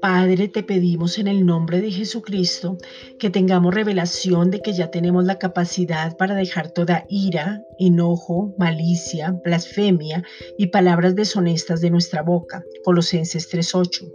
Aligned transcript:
Padre, 0.00 0.48
te 0.48 0.62
pedimos 0.62 1.18
en 1.18 1.26
el 1.26 1.44
nombre 1.44 1.80
de 1.80 1.90
Jesucristo 1.90 2.78
que 3.18 3.30
tengamos 3.30 3.74
revelación 3.74 4.50
de 4.50 4.60
que 4.60 4.72
ya 4.72 4.90
tenemos 4.90 5.24
la 5.24 5.38
capacidad 5.38 6.16
para 6.16 6.34
dejar 6.36 6.70
toda 6.70 7.06
ira, 7.08 7.62
enojo, 7.78 8.54
malicia, 8.56 9.32
blasfemia 9.44 10.22
y 10.58 10.68
palabras 10.68 11.16
deshonestas 11.16 11.80
de 11.80 11.90
nuestra 11.90 12.22
boca. 12.22 12.62
Colosenses 12.84 13.48
3:8. 13.48 14.12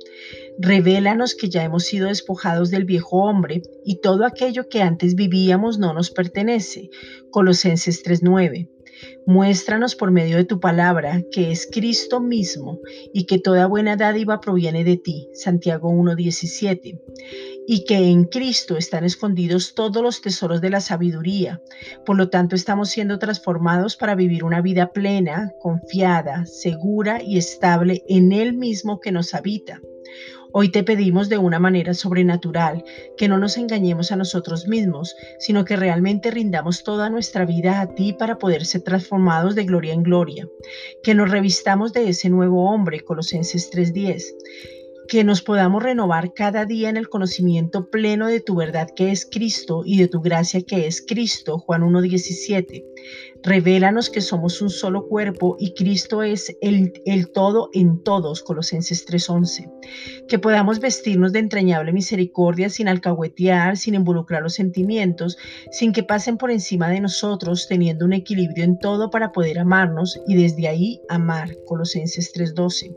Revélanos 0.60 1.36
que 1.36 1.50
ya 1.50 1.64
hemos 1.64 1.84
sido 1.84 2.08
despojados 2.08 2.72
del 2.72 2.86
viejo 2.86 3.24
hombre 3.24 3.62
y 3.84 4.00
todo 4.00 4.26
aquello 4.26 4.70
que 4.70 4.82
antes 4.82 5.16
vivíamos 5.16 5.78
no 5.78 5.94
nos 5.94 6.12
pertenece. 6.12 6.90
Colosenses 7.32 8.02
3:9. 8.04 8.70
Muéstranos 9.26 9.96
por 9.96 10.12
medio 10.12 10.38
de 10.38 10.46
tu 10.46 10.60
palabra 10.60 11.24
que 11.32 11.52
es 11.52 11.68
Cristo 11.72 12.20
mismo 12.20 12.80
y 13.14 13.26
que 13.26 13.40
toda 13.40 13.68
buena 13.68 13.96
dádiva 13.96 14.42
proviene 14.42 14.84
de 14.84 14.98
ti. 14.98 15.30
Santiago 15.34 15.92
1.17. 15.92 17.00
Y 17.68 17.86
que 17.86 18.10
en 18.10 18.26
Cristo 18.26 18.78
están 18.78 19.04
escondidos 19.04 19.76
todos 19.76 20.02
los 20.02 20.22
tesoros 20.22 20.62
de 20.62 20.70
la 20.70 20.82
sabiduría. 20.82 21.62
Por 22.06 22.18
lo 22.18 22.30
tanto, 22.30 22.56
estamos 22.56 22.90
siendo 22.90 23.20
transformados 23.20 23.96
para 23.96 24.16
vivir 24.16 24.44
una 24.44 24.62
vida 24.62 24.92
plena, 24.92 25.52
confiada, 25.62 26.46
segura 26.46 27.22
y 27.22 27.38
estable 27.38 28.04
en 28.08 28.32
Él 28.32 28.54
mismo 28.54 29.00
que 29.00 29.12
nos 29.12 29.34
habita. 29.34 29.80
Hoy 30.54 30.70
te 30.70 30.84
pedimos 30.84 31.30
de 31.30 31.38
una 31.38 31.60
manera 31.60 31.94
sobrenatural 31.94 32.84
que 33.16 33.30
no 33.30 33.38
nos 33.38 33.58
engañemos 33.58 34.12
a 34.12 34.18
nosotros 34.18 34.68
mismos, 34.68 35.16
sino 35.40 35.64
que 35.64 35.78
realmente 35.78 36.30
rindamos 36.30 36.84
toda 36.84 37.10
nuestra 37.10 37.46
vida 37.46 37.80
a 37.80 37.94
ti 37.96 38.14
para 38.14 38.38
poder 38.38 38.66
ser 38.66 38.82
transformados 38.82 39.56
de 39.56 39.64
gloria 39.64 39.94
en 39.94 40.04
gloria, 40.04 40.50
que 41.04 41.16
nos 41.16 41.32
revistamos 41.32 41.94
de 41.94 42.10
ese 42.10 42.30
nuevo 42.30 42.70
hombre, 42.70 43.00
Colosenses 43.00 43.72
3:10 43.72 44.36
que 45.08 45.26
nos 45.26 45.42
podamos 45.42 45.84
renovar 45.84 46.34
cada 46.34 46.66
día 46.66 46.88
en 46.88 46.96
el 46.96 47.10
conocimiento 47.10 47.90
pleno 47.90 48.28
de 48.28 48.40
tu 48.40 48.56
verdad 48.56 48.88
que 48.96 49.12
es 49.12 49.28
Cristo 49.30 49.82
y 49.84 49.98
de 49.98 50.08
tu 50.08 50.22
gracia 50.22 50.62
que 50.62 50.88
es 50.88 51.04
Cristo, 51.06 51.58
Juan 51.58 51.82
1.17. 51.82 52.86
Revélanos 53.44 54.12
que 54.12 54.22
somos 54.22 54.62
un 54.62 54.70
solo 54.70 55.08
cuerpo 55.08 55.56
y 55.60 55.74
Cristo 55.74 56.22
es 56.22 56.56
el, 56.62 56.94
el 57.06 57.32
todo 57.32 57.70
en 57.74 58.04
todos, 58.04 58.44
Colosenses 58.44 59.06
3:11. 59.08 59.72
Que 60.28 60.38
podamos 60.38 60.80
vestirnos 60.80 61.32
de 61.34 61.40
entrañable 61.40 61.92
misericordia 61.92 62.70
sin 62.70 62.88
alcahuetear, 62.88 63.78
sin 63.78 63.96
involucrar 63.96 64.44
los 64.44 64.54
sentimientos, 64.54 65.38
sin 65.72 65.92
que 65.92 66.04
pasen 66.04 66.38
por 66.38 66.52
encima 66.52 66.90
de 66.90 67.02
nosotros, 67.02 67.68
teniendo 67.68 68.06
un 68.06 68.14
equilibrio 68.14 68.64
en 68.64 68.78
todo 68.78 69.10
para 69.10 69.32
poder 69.32 69.58
amarnos 69.58 70.20
y 70.28 70.36
desde 70.36 70.68
ahí 70.68 71.02
amar, 71.10 71.50
Colosenses 71.66 72.32
3:12. 72.34 72.96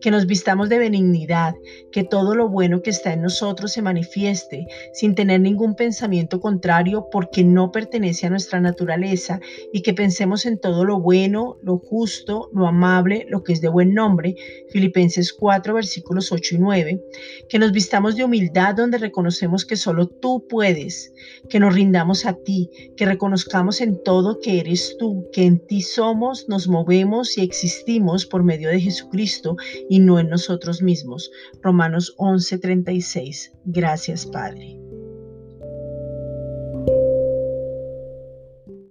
Que 0.00 0.10
nos 0.10 0.26
vistamos 0.26 0.68
de 0.68 0.78
benignidad, 0.78 1.54
que 1.92 2.02
todo 2.02 2.34
lo 2.34 2.48
bueno 2.48 2.82
que 2.82 2.90
está 2.90 3.12
en 3.12 3.22
nosotros 3.22 3.72
se 3.72 3.82
manifieste, 3.82 4.66
sin 4.92 5.14
tener 5.14 5.40
ningún 5.40 5.76
pensamiento 5.76 6.40
contrario 6.40 7.06
porque 7.10 7.44
no 7.44 7.70
pertenece 7.70 8.26
a 8.26 8.30
nuestra 8.30 8.60
naturaleza 8.60 9.40
y 9.76 9.82
que 9.82 9.92
pensemos 9.92 10.46
en 10.46 10.58
todo 10.58 10.86
lo 10.86 10.98
bueno, 11.00 11.58
lo 11.62 11.76
justo, 11.76 12.48
lo 12.54 12.66
amable, 12.66 13.26
lo 13.28 13.42
que 13.42 13.52
es 13.52 13.60
de 13.60 13.68
buen 13.68 13.92
nombre, 13.92 14.34
Filipenses 14.70 15.34
4, 15.34 15.74
versículos 15.74 16.32
8 16.32 16.54
y 16.54 16.58
9, 16.58 17.04
que 17.50 17.58
nos 17.58 17.72
vistamos 17.72 18.16
de 18.16 18.24
humildad 18.24 18.74
donde 18.74 18.96
reconocemos 18.96 19.66
que 19.66 19.76
solo 19.76 20.08
tú 20.08 20.46
puedes, 20.48 21.12
que 21.50 21.60
nos 21.60 21.74
rindamos 21.74 22.24
a 22.24 22.32
ti, 22.32 22.70
que 22.96 23.04
reconozcamos 23.04 23.82
en 23.82 24.02
todo 24.02 24.40
que 24.40 24.60
eres 24.60 24.96
tú, 24.98 25.26
que 25.30 25.42
en 25.42 25.58
ti 25.58 25.82
somos, 25.82 26.48
nos 26.48 26.68
movemos 26.68 27.36
y 27.36 27.42
existimos 27.42 28.24
por 28.24 28.44
medio 28.44 28.70
de 28.70 28.80
Jesucristo 28.80 29.56
y 29.90 29.98
no 29.98 30.18
en 30.18 30.30
nosotros 30.30 30.80
mismos. 30.80 31.30
Romanos 31.60 32.14
11, 32.16 32.56
36. 32.56 33.52
Gracias, 33.66 34.24
Padre. 34.24 34.85